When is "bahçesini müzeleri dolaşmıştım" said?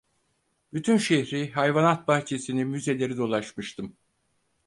2.07-3.95